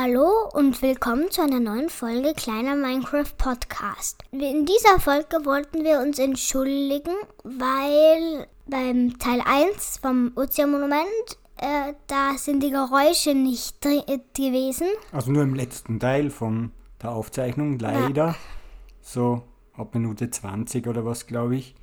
Hallo 0.00 0.48
und 0.52 0.80
willkommen 0.80 1.28
zu 1.28 1.42
einer 1.42 1.58
neuen 1.58 1.88
Folge 1.88 2.32
Kleiner 2.32 2.76
Minecraft 2.76 3.36
Podcast. 3.36 4.22
In 4.30 4.64
dieser 4.64 5.00
Folge 5.00 5.44
wollten 5.44 5.82
wir 5.82 5.98
uns 5.98 6.20
entschuldigen, 6.20 7.14
weil 7.42 8.46
beim 8.68 9.18
Teil 9.18 9.42
1 9.44 9.98
vom 9.98 10.30
Ozeanmonument 10.36 11.04
äh, 11.56 11.94
da 12.06 12.34
sind 12.36 12.62
die 12.62 12.70
Geräusche 12.70 13.34
nicht 13.34 13.84
äh, 13.86 14.20
gewesen. 14.36 14.86
Also 15.10 15.32
nur 15.32 15.42
im 15.42 15.54
letzten 15.54 15.98
Teil 15.98 16.30
von 16.30 16.70
der 17.02 17.10
Aufzeichnung, 17.10 17.80
leider. 17.80 18.26
Ja. 18.26 18.36
So 19.00 19.42
ab 19.72 19.94
Minute 19.94 20.30
20 20.30 20.86
oder 20.86 21.04
was, 21.04 21.26
glaube 21.26 21.56
ich. 21.56 21.74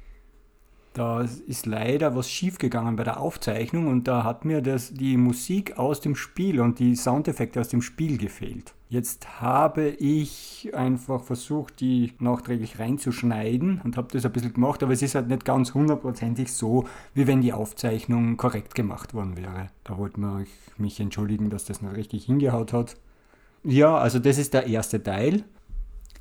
Da 0.96 1.26
ist 1.48 1.66
leider 1.66 2.16
was 2.16 2.32
schiefgegangen 2.32 2.96
bei 2.96 3.04
der 3.04 3.20
Aufzeichnung 3.20 3.88
und 3.88 4.08
da 4.08 4.24
hat 4.24 4.46
mir 4.46 4.62
das, 4.62 4.94
die 4.94 5.18
Musik 5.18 5.78
aus 5.78 6.00
dem 6.00 6.16
Spiel 6.16 6.62
und 6.62 6.80
die 6.80 6.96
Soundeffekte 6.96 7.60
aus 7.60 7.68
dem 7.68 7.82
Spiel 7.82 8.18
gefehlt. 8.18 8.74
Jetzt 8.88 9.42
habe 9.42 9.90
ich 9.90 10.72
einfach 10.74 11.22
versucht, 11.22 11.82
die 11.82 12.14
nachträglich 12.20 12.80
reinzuschneiden 12.80 13.82
und 13.84 13.98
habe 13.98 14.08
das 14.14 14.26
ein 14.26 14.32
bisschen 14.32 14.54
gemacht, 14.54 14.84
aber 14.84 14.94
es 14.94 15.02
ist 15.02 15.16
halt 15.16 15.28
nicht 15.28 15.44
ganz 15.44 15.74
hundertprozentig 15.74 16.54
so, 16.54 16.86
wie 17.14 17.28
wenn 17.28 17.42
die 17.42 17.52
Aufzeichnung 17.52 18.38
korrekt 18.38 18.74
gemacht 18.74 19.14
worden 19.14 19.36
wäre. 19.36 19.68
Da 19.84 19.98
wollte 19.98 20.22
man 20.22 20.48
mich 20.78 21.02
entschuldigen, 21.02 21.50
dass 21.50 21.66
das 21.66 21.82
nicht 21.82 21.98
richtig 21.98 22.24
hingehaut 22.24 22.72
hat. 22.72 22.96
Ja, 23.66 23.98
also 23.98 24.20
das 24.20 24.38
ist 24.38 24.54
der 24.54 24.68
erste 24.68 25.04
Teil. 25.04 25.44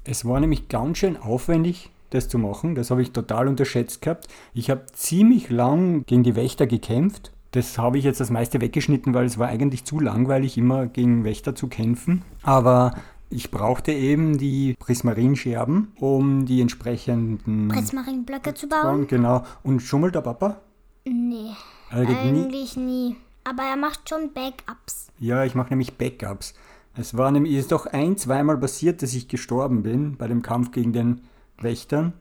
Es 0.02 0.24
war 0.24 0.41
nämlich 0.41 0.66
ganz 0.68 0.98
schön 0.98 1.16
aufwendig, 1.16 1.92
das 2.14 2.28
zu 2.28 2.38
machen. 2.38 2.74
Das 2.74 2.91
habe 2.91 3.02
ich 3.02 3.12
total 3.12 3.48
unterschätzt 3.48 4.02
gehabt. 4.02 4.28
Ich 4.55 4.70
habe 4.70 4.86
ziemlich 4.92 5.50
lang 5.50 6.05
gegen 6.06 6.22
die 6.22 6.36
Wächter 6.36 6.66
gekämpft. 6.66 7.32
Das 7.50 7.78
habe 7.78 7.98
ich 7.98 8.05
jetzt 8.05 8.20
das 8.20 8.30
meiste 8.30 8.60
weggeschnitten, 8.60 9.14
weil 9.14 9.27
es 9.27 9.38
war 9.38 9.48
eigentlich 9.48 9.84
zu 9.84 10.00
langweilig, 10.00 10.58
immer 10.58 10.86
gegen 10.86 11.24
Wächter 11.24 11.55
zu 11.55 11.69
kämpfen. 11.69 12.22
Aber 12.42 12.95
ich 13.30 13.50
brauchte 13.50 13.92
eben 13.92 14.38
die 14.38 14.74
Prismarinscherben, 14.78 15.92
um 15.98 16.47
die 16.47 16.61
entsprechenden 16.61 17.69
Prismarinblöcke 17.69 18.55
zu 18.55 18.69
bauen. 18.69 19.06
Genau. 19.06 19.44
Und 19.62 19.81
schummelt 19.81 20.14
der 20.14 20.20
Papa? 20.20 20.60
Nee. 21.05 21.50
Also 21.91 22.12
eigentlich 22.12 22.77
nie. 22.77 22.84
nie. 23.10 23.16
Aber 23.44 23.62
er 23.62 23.77
macht 23.77 24.08
schon 24.08 24.33
Backups. 24.33 25.08
Ja, 25.19 25.44
ich 25.44 25.55
mache 25.55 25.70
nämlich 25.70 25.97
Backups. 25.97 26.55
Es 26.97 27.16
war 27.16 27.31
nämlich, 27.31 27.55
ist 27.55 27.72
doch 27.72 27.86
ein, 27.86 28.16
zweimal 28.16 28.56
passiert, 28.58 29.03
dass 29.03 29.14
ich 29.14 29.28
gestorben 29.28 29.83
bin 29.83 30.16
bei 30.16 30.28
dem 30.28 30.42
Kampf 30.42 30.70
gegen 30.70 30.92
den 30.92 31.20
Wächtern. 31.58 32.12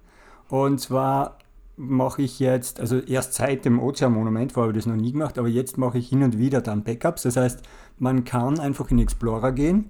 Und 0.50 0.80
zwar 0.80 1.38
mache 1.76 2.22
ich 2.22 2.40
jetzt, 2.40 2.80
also 2.80 3.00
erst 3.00 3.34
seit 3.34 3.66
dem 3.66 3.80
Ozeanmonument, 3.80 4.52
vorher 4.52 4.70
habe 4.70 4.78
ich 4.78 4.86
das 4.86 4.94
noch 4.94 5.02
nie 5.02 5.12
gemacht, 5.12 5.40
aber 5.40 5.48
jetzt 5.48 5.78
mache 5.78 5.98
ich 5.98 6.10
hin 6.10 6.24
und 6.24 6.38
wieder 6.38 6.62
dann 6.62 6.84
Backups. 6.84 7.24
Das 7.24 7.36
heißt, 7.36 7.64
man 7.98 8.24
kann 8.24 8.60
einfach 8.60 8.92
in 8.92 9.00
Explorer 9.00 9.52
gehen, 9.52 9.90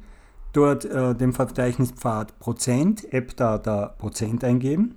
dort 0.53 0.85
äh, 0.85 1.13
den 1.15 1.33
Verzeichnispfad 1.33 2.39
Prozent, 2.39 3.13
AppData 3.13 3.87
Prozent 3.97 4.43
eingeben. 4.43 4.95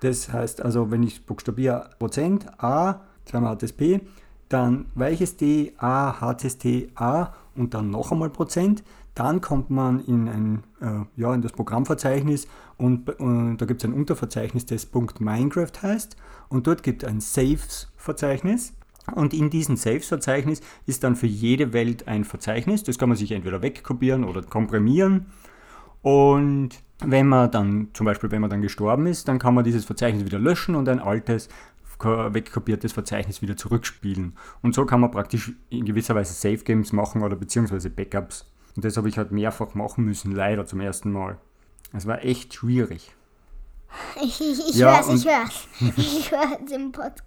Das 0.00 0.32
heißt 0.32 0.62
also, 0.62 0.90
wenn 0.90 1.02
ich 1.02 1.24
buchstabiere 1.24 1.90
Prozent, 1.98 2.46
A, 2.62 3.00
zweimal 3.24 3.56
HTSP, 3.56 4.00
dann 4.48 4.86
weiches 4.94 5.36
D, 5.36 5.72
A, 5.78 6.20
HTST, 6.20 6.90
A 6.94 7.32
und 7.54 7.74
dann 7.74 7.90
noch 7.90 8.12
einmal 8.12 8.30
Prozent, 8.30 8.84
dann 9.16 9.40
kommt 9.40 9.70
man 9.70 10.00
in, 10.00 10.28
ein, 10.28 10.64
äh, 10.80 11.20
ja, 11.20 11.34
in 11.34 11.42
das 11.42 11.52
Programmverzeichnis 11.52 12.46
und, 12.76 13.08
äh, 13.08 13.56
da 13.56 13.66
gibt 13.66 13.82
es 13.82 13.88
ein 13.88 13.94
Unterverzeichnis, 13.94 14.66
das 14.66 14.88
.minecraft 15.18 15.82
heißt 15.82 16.16
und 16.48 16.66
dort 16.66 16.82
gibt 16.82 17.02
es 17.02 17.08
ein 17.08 17.20
Saves-Verzeichnis 17.20 18.74
und 19.14 19.32
in 19.32 19.50
diesem 19.50 19.76
Saves-Verzeichnis 19.76 20.60
ist 20.84 21.02
dann 21.02 21.16
für 21.16 21.26
jede 21.26 21.72
Welt 21.72 22.08
ein 22.08 22.24
Verzeichnis. 22.24 22.82
Das 22.82 22.98
kann 22.98 23.08
man 23.08 23.16
sich 23.16 23.32
entweder 23.32 23.62
wegkopieren 23.62 24.24
oder 24.24 24.42
komprimieren. 24.42 25.26
Und 26.02 26.70
wenn 27.04 27.28
man 27.28 27.50
dann, 27.50 27.88
zum 27.94 28.04
Beispiel 28.04 28.30
wenn 28.30 28.40
man 28.40 28.50
dann 28.50 28.62
gestorben 28.62 29.06
ist, 29.06 29.28
dann 29.28 29.38
kann 29.38 29.54
man 29.54 29.64
dieses 29.64 29.84
Verzeichnis 29.84 30.24
wieder 30.24 30.38
löschen 30.38 30.74
und 30.74 30.88
ein 30.88 31.00
altes 31.00 31.48
wegkopiertes 31.98 32.92
Verzeichnis 32.92 33.40
wieder 33.40 33.56
zurückspielen. 33.56 34.36
Und 34.60 34.74
so 34.74 34.84
kann 34.84 35.00
man 35.00 35.10
praktisch 35.10 35.52
in 35.70 35.86
gewisser 35.86 36.14
Weise 36.14 36.34
Save 36.34 36.64
Games 36.64 36.92
machen 36.92 37.22
oder 37.22 37.36
beziehungsweise 37.36 37.88
Backups 37.88 38.44
und 38.76 38.84
das 38.84 38.96
habe 38.96 39.08
ich 39.08 39.18
halt 39.18 39.32
mehrfach 39.32 39.74
machen 39.74 40.04
müssen, 40.04 40.32
leider 40.32 40.66
zum 40.66 40.80
ersten 40.80 41.10
Mal. 41.10 41.38
Es 41.92 42.06
war 42.06 42.24
echt 42.24 42.54
schwierig. 42.54 43.14
Ich, 44.22 44.40
ich, 44.40 44.68
ich 44.68 44.74
ja, 44.76 44.96
hör's, 44.96 45.08
ich 45.08 45.26
hör's. 45.26 45.68
Ich 45.96 46.30
hör's 46.30 46.70
im 46.70 46.92
Podcast. 46.92 47.22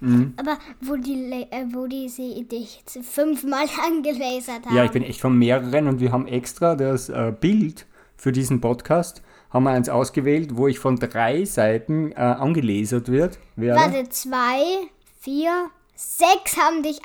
Mhm. 0.00 0.34
Aber 0.36 0.58
wo 0.80 0.96
die, 0.96 1.46
äh, 1.50 1.66
wo 1.72 1.86
die 1.86 2.08
sie 2.08 2.44
dich 2.44 2.82
fünfmal 3.02 3.66
angelasert 3.86 4.66
haben. 4.66 4.76
Ja, 4.76 4.84
ich 4.84 4.90
bin 4.90 5.02
echt 5.02 5.20
von 5.20 5.38
mehreren 5.38 5.88
und 5.88 6.00
wir 6.00 6.12
haben 6.12 6.26
extra 6.26 6.74
das 6.74 7.08
äh, 7.08 7.32
Bild 7.38 7.86
für 8.16 8.32
diesen 8.32 8.60
Podcast 8.60 9.22
haben 9.50 9.64
wir 9.64 9.70
eins 9.70 9.88
ausgewählt, 9.88 10.56
wo 10.56 10.66
ich 10.66 10.80
von 10.80 10.96
drei 10.96 11.44
Seiten 11.44 12.10
äh, 12.12 12.16
angelasert 12.16 13.08
wird. 13.08 13.38
Werde. 13.54 13.80
Warte, 13.80 14.08
zwei, 14.08 14.88
vier, 15.20 15.70
sechs 15.94 16.56
haben 16.56 16.82
dich 16.82 17.00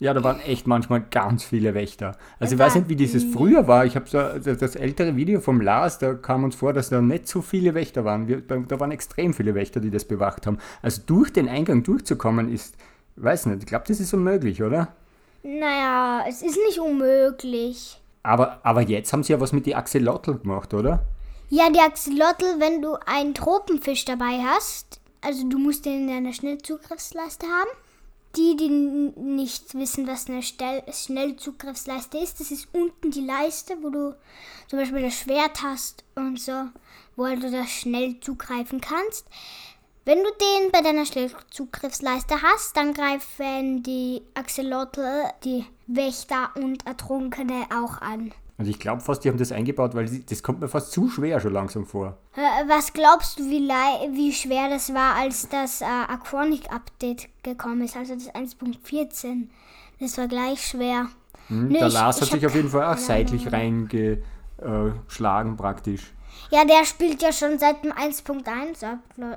ja, 0.00 0.14
da 0.14 0.22
waren 0.22 0.40
echt 0.40 0.68
manchmal 0.68 1.00
ganz 1.00 1.42
viele 1.42 1.74
Wächter. 1.74 2.16
Also 2.38 2.54
ich 2.54 2.58
weiß 2.58 2.76
nicht, 2.76 2.88
wie 2.88 2.94
dieses 2.94 3.24
früher 3.24 3.66
war. 3.66 3.84
Ich 3.84 3.96
habe 3.96 4.06
so 4.08 4.18
das 4.54 4.76
ältere 4.76 5.16
Video 5.16 5.40
vom 5.40 5.60
Lars, 5.60 5.98
da 5.98 6.14
kam 6.14 6.44
uns 6.44 6.54
vor, 6.54 6.72
dass 6.72 6.88
da 6.88 7.00
nicht 7.00 7.26
so 7.26 7.42
viele 7.42 7.74
Wächter 7.74 8.04
waren. 8.04 8.28
Wir, 8.28 8.40
da, 8.40 8.56
da, 8.58 8.78
waren 8.78 8.92
extrem 8.92 9.34
viele 9.34 9.56
Wächter, 9.56 9.80
die 9.80 9.90
das 9.90 10.04
bewacht 10.04 10.46
haben. 10.46 10.58
Also 10.82 11.02
durch 11.04 11.32
den 11.32 11.48
Eingang 11.48 11.82
durchzukommen 11.82 12.52
ist, 12.52 12.76
weiß 13.16 13.46
nicht, 13.46 13.64
ich 13.64 13.66
glaube, 13.66 13.86
das 13.88 13.98
ist 13.98 14.14
unmöglich, 14.14 14.62
oder? 14.62 14.94
Naja, 15.42 16.24
es 16.28 16.42
ist 16.42 16.58
nicht 16.66 16.78
unmöglich. 16.78 18.00
Aber, 18.22 18.60
aber 18.62 18.82
jetzt 18.82 19.12
haben 19.12 19.24
sie 19.24 19.32
ja 19.32 19.40
was 19.40 19.52
mit 19.52 19.66
die 19.66 19.74
Axolotl 19.74 20.38
gemacht, 20.38 20.74
oder? 20.74 21.02
Ja, 21.50 21.70
die 21.70 21.80
Axolotl, 21.80 22.60
wenn 22.60 22.82
du 22.82 22.94
einen 23.06 23.34
Tropenfisch 23.34 24.04
dabei 24.04 24.44
hast, 24.46 25.00
also 25.22 25.48
du 25.48 25.58
musst 25.58 25.86
den 25.86 26.02
in 26.02 26.08
deiner 26.08 26.32
Schnellzugriffsleiste 26.32 27.46
haben 27.46 27.70
die, 28.38 28.56
die 28.56 28.68
nicht 28.68 29.74
wissen, 29.74 30.06
was 30.06 30.28
eine 30.28 30.42
Schnellzugriffsleiste 30.42 32.18
ist, 32.18 32.40
das 32.40 32.50
ist 32.50 32.68
unten 32.72 33.10
die 33.10 33.24
Leiste, 33.24 33.76
wo 33.82 33.90
du 33.90 34.14
zum 34.68 34.78
Beispiel 34.78 35.02
das 35.02 35.14
Schwert 35.14 35.62
hast 35.62 36.04
und 36.14 36.40
so, 36.40 36.68
wo 37.16 37.24
du 37.24 37.50
da 37.50 37.66
schnell 37.66 38.20
zugreifen 38.20 38.80
kannst. 38.80 39.26
Wenn 40.04 40.18
du 40.18 40.30
den 40.30 40.70
bei 40.72 40.80
deiner 40.80 41.04
Schnellzugriffsleiste 41.04 42.40
hast, 42.40 42.76
dann 42.76 42.94
greifen 42.94 43.82
die 43.82 44.22
Axolotl, 44.34 45.24
die 45.44 45.66
Wächter 45.86 46.50
und 46.54 46.86
Ertrunkene 46.86 47.66
auch 47.74 48.00
an. 48.00 48.32
Also 48.58 48.70
ich 48.72 48.80
glaube 48.80 49.00
fast, 49.00 49.24
die 49.24 49.28
haben 49.28 49.38
das 49.38 49.52
eingebaut, 49.52 49.94
weil 49.94 50.10
das 50.28 50.42
kommt 50.42 50.58
mir 50.60 50.66
fast 50.66 50.90
zu 50.90 51.08
schwer 51.08 51.38
schon 51.38 51.52
langsam 51.52 51.86
vor. 51.86 52.18
Was 52.66 52.92
glaubst 52.92 53.38
du, 53.38 53.44
wie, 53.44 53.68
wie 53.68 54.32
schwer 54.32 54.68
das 54.68 54.92
war, 54.92 55.14
als 55.14 55.48
das 55.48 55.80
äh, 55.80 55.84
Aquanic 55.84 56.72
Update 56.72 57.28
gekommen 57.44 57.82
ist, 57.82 57.96
also 57.96 58.14
das 58.14 58.34
1.14? 58.34 59.46
Das 60.00 60.18
war 60.18 60.26
gleich 60.26 60.66
schwer. 60.66 61.06
Hm, 61.46 61.68
nee, 61.68 61.78
der 61.78 61.88
Lars 61.88 62.20
hat 62.20 62.30
sich 62.30 62.44
auf 62.44 62.56
jeden 62.56 62.68
Fall 62.68 62.92
auch 62.92 62.98
seitlich 62.98 63.52
reingeschlagen 63.52 65.56
praktisch. 65.56 66.12
Ja, 66.50 66.64
der 66.64 66.84
spielt 66.84 67.22
ja 67.22 67.32
schon 67.32 67.60
seit 67.60 67.84
dem 67.84 67.92
1.1 67.92 68.84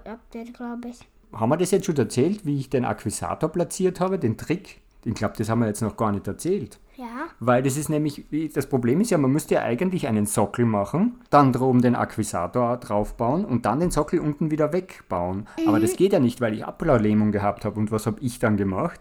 Update, 0.05 0.53
glaube 0.55 0.87
ich. 0.89 0.97
Haben 1.31 1.49
wir 1.49 1.57
das 1.57 1.71
jetzt 1.71 1.85
schon 1.85 1.97
erzählt, 1.97 2.43
wie 2.45 2.59
ich 2.59 2.71
den 2.71 2.85
Akquisator 2.85 3.49
platziert 3.49 3.99
habe, 3.99 4.17
den 4.17 4.35
Trick? 4.37 4.81
Ich 5.05 5.13
glaube, 5.13 5.35
das 5.37 5.49
haben 5.49 5.59
wir 5.59 5.67
jetzt 5.67 5.81
noch 5.81 5.95
gar 5.95 6.11
nicht 6.11 6.27
erzählt. 6.27 6.79
Ja. 7.01 7.29
Weil 7.39 7.63
das 7.63 7.77
ist 7.77 7.89
nämlich, 7.89 8.25
das 8.53 8.67
Problem 8.67 9.01
ist 9.01 9.09
ja, 9.09 9.17
man 9.17 9.31
müsste 9.31 9.55
ja 9.55 9.63
eigentlich 9.63 10.07
einen 10.07 10.27
Sockel 10.27 10.65
machen, 10.65 11.19
dann 11.31 11.51
drum 11.51 11.81
den 11.81 11.95
Akquisator 11.95 12.77
draufbauen 12.77 13.43
und 13.43 13.65
dann 13.65 13.79
den 13.79 13.89
Sockel 13.89 14.19
unten 14.19 14.51
wieder 14.51 14.71
wegbauen. 14.71 15.47
Mhm. 15.59 15.67
Aber 15.67 15.79
das 15.79 15.95
geht 15.95 16.13
ja 16.13 16.19
nicht, 16.19 16.41
weil 16.41 16.53
ich 16.53 16.63
Ablauflähmung 16.63 17.31
gehabt 17.31 17.65
habe. 17.65 17.79
Und 17.79 17.91
was 17.91 18.05
habe 18.05 18.19
ich 18.21 18.37
dann 18.37 18.55
gemacht? 18.55 18.99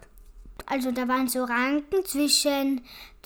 Also 0.65 0.91
da 0.91 1.07
waren 1.07 1.27
so 1.27 1.43
Ranken 1.43 2.03
zwischen 2.03 2.81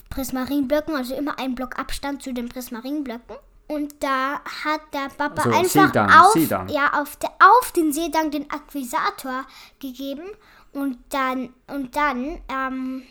Prismarinblöcken, 0.10 0.94
also 0.94 1.16
immer 1.16 1.40
ein 1.40 1.56
Block 1.56 1.80
Abstand 1.80 2.22
zu 2.22 2.34
den 2.34 2.50
Prismarinblöcken. 2.50 3.38
Und 3.68 3.96
da 4.02 4.42
hat 4.66 4.82
der 4.94 5.10
Papa 5.18 5.44
also 5.44 5.58
einfach 5.58 5.88
Seedang, 5.88 6.10
auf, 6.10 6.34
Seedang. 6.34 6.68
Ja, 6.68 7.02
auf, 7.02 7.16
der, 7.16 7.30
auf 7.40 7.72
den 7.72 7.94
Seedang 7.94 8.30
den 8.30 8.52
Akquisator 8.52 9.46
gegeben 9.80 10.26
und 10.74 10.98
dann, 11.10 11.54
und 11.68 11.96
dann, 11.96 12.40
ähm, 12.50 13.04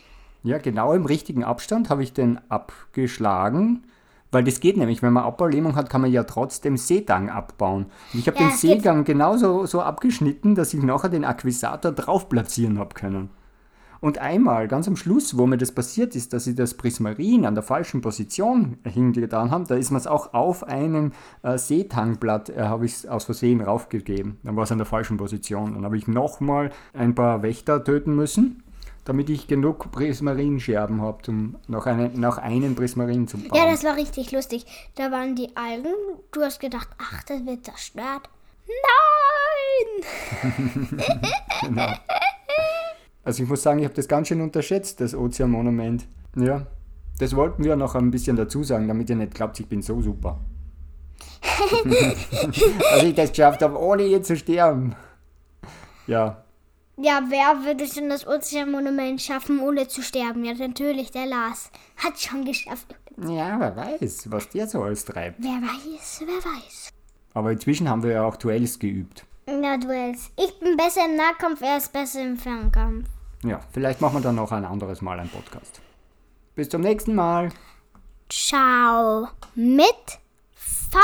ja, 0.45 0.59
genau 0.59 0.93
im 0.93 1.05
richtigen 1.05 1.43
Abstand 1.43 1.89
habe 1.89 2.03
ich 2.03 2.13
den 2.13 2.39
abgeschlagen. 2.49 3.83
Weil 4.31 4.43
das 4.43 4.59
geht 4.59 4.77
nämlich, 4.77 5.01
wenn 5.01 5.13
man 5.13 5.23
Abbaulähmung 5.23 5.75
hat, 5.75 5.89
kann 5.89 6.01
man 6.01 6.11
ja 6.11 6.23
trotzdem 6.23 6.77
Seegang 6.77 7.29
abbauen. 7.29 7.85
Und 8.13 8.19
ich 8.19 8.27
habe 8.27 8.37
ja, 8.37 8.47
den 8.47 8.55
Seegang 8.55 9.05
genauso 9.05 9.65
so 9.65 9.81
abgeschnitten, 9.81 10.53
dass 10.53 10.73
ich 10.73 10.83
nachher 10.83 11.09
den 11.09 11.25
Akquisator 11.25 11.91
drauf 11.91 12.29
platzieren 12.29 12.77
habe 12.77 12.93
können. 12.93 13.29
Und 14.01 14.19
einmal, 14.19 14.67
ganz 14.67 14.87
am 14.87 14.97
Schluss, 14.97 15.37
wo 15.37 15.47
mir 15.47 15.57
das 15.57 15.71
passiert 15.71 16.15
ist, 16.15 16.33
dass 16.33 16.45
ich 16.45 16.55
das 16.55 16.75
Prismarin 16.75 17.45
an 17.45 17.55
der 17.55 17.63
falschen 17.63 18.01
Position 18.01 18.77
hingetan 18.85 19.49
habe, 19.49 19.65
da 19.65 19.75
ist 19.75 19.89
mir 19.89 19.97
es 19.97 20.05
auch 20.05 20.33
auf 20.33 20.63
einem 20.63 21.13
äh, 21.41 21.57
Seetangblatt, 21.57 22.49
äh, 22.49 22.63
habe 22.63 22.85
ich 22.85 22.93
es 22.93 23.05
aus 23.07 23.23
Versehen 23.23 23.61
raufgegeben. 23.61 24.37
Dann 24.43 24.55
war 24.55 24.65
es 24.65 24.71
an 24.71 24.77
der 24.77 24.85
falschen 24.85 25.17
Position. 25.17 25.73
Dann 25.73 25.85
habe 25.85 25.97
ich 25.97 26.07
nochmal 26.07 26.71
ein 26.93 27.15
paar 27.15 27.41
Wächter 27.41 27.83
töten 27.83 28.15
müssen 28.15 28.64
damit 29.05 29.29
ich 29.29 29.47
genug 29.47 29.91
Prismarinscherben 29.91 31.01
habe, 31.01 31.19
um 31.29 31.55
noch, 31.67 31.85
eine, 31.85 32.09
noch 32.09 32.39
einen 32.39 32.75
Prismarin 32.75 33.27
zu 33.27 33.37
bauen. 33.37 33.51
Ja, 33.53 33.69
das 33.69 33.83
war 33.83 33.95
richtig 33.95 34.31
lustig. 34.31 34.65
Da 34.95 35.11
waren 35.11 35.35
die 35.35 35.55
Algen. 35.55 35.93
Du 36.31 36.41
hast 36.41 36.59
gedacht, 36.59 36.89
ach, 36.97 37.23
das 37.23 37.45
wird 37.45 37.63
zerstört. 37.63 38.29
Nein! 38.67 40.05
genau. 41.61 41.93
Also 43.23 43.43
ich 43.43 43.49
muss 43.49 43.61
sagen, 43.61 43.79
ich 43.79 43.85
habe 43.85 43.95
das 43.95 44.07
ganz 44.07 44.27
schön 44.27 44.41
unterschätzt, 44.41 44.99
das 45.01 45.13
Ozeanmonument. 45.13 46.07
Ja, 46.35 46.65
das 47.19 47.35
wollten 47.35 47.63
wir 47.63 47.75
noch 47.75 47.93
ein 47.93 48.09
bisschen 48.11 48.35
dazu 48.35 48.63
sagen, 48.63 48.87
damit 48.87 49.09
ihr 49.09 49.15
nicht 49.15 49.35
glaubt, 49.35 49.59
ich 49.59 49.67
bin 49.67 49.83
so 49.83 50.01
super. 50.01 50.39
Dass 51.83 53.03
ich 53.03 53.13
das 53.13 53.29
geschafft 53.29 53.61
habe, 53.61 53.79
ohne 53.79 54.03
je 54.03 54.21
zu 54.21 54.35
sterben. 54.35 54.95
Ja, 56.07 56.44
Ja, 56.97 57.21
wer 57.27 57.65
würde 57.65 57.85
schon 57.87 58.09
das 58.09 58.25
Ozeanmonument 58.25 59.21
schaffen, 59.21 59.59
ohne 59.59 59.87
zu 59.87 60.01
sterben? 60.01 60.45
Ja, 60.45 60.53
natürlich, 60.53 61.11
der 61.11 61.25
Lars. 61.25 61.69
Hat 61.97 62.19
schon 62.19 62.45
geschafft. 62.45 62.95
ja, 63.17 63.59
wer 63.59 63.75
weiß, 63.75 64.31
was 64.31 64.49
der 64.49 64.67
so 64.67 64.83
alles 64.83 65.03
treibt. 65.03 65.37
Wer 65.39 65.61
weiß, 65.61 66.23
wer 66.25 66.51
weiß. 66.51 66.89
Aber 67.33 67.51
inzwischen 67.51 67.89
haben 67.89 68.01
wir 68.03 68.11
ja 68.11 68.23
auch 68.23 68.37
Duells 68.37 68.79
geübt. 68.79 69.25
Na, 69.45 69.77
Duells. 69.77 70.31
Ich 70.37 70.57
bin 70.59 70.77
besser 70.77 71.05
im 71.05 71.17
Nahkampf, 71.17 71.61
er 71.61 71.77
ist 71.77 71.91
besser 71.91 72.23
im 72.23 72.37
Fernkampf. 72.37 73.07
Ja, 73.43 73.59
vielleicht 73.73 73.99
machen 74.01 74.15
wir 74.15 74.21
dann 74.21 74.35
noch 74.35 74.51
ein 74.53 74.65
anderes 74.65 75.01
Mal 75.01 75.19
einen 75.19 75.29
Podcast. 75.29 75.81
Bis 76.55 76.69
zum 76.69 76.81
nächsten 76.81 77.13
Mal. 77.13 77.49
Ciao. 78.29 79.27
Mit 79.53 79.83
V. 80.55 80.97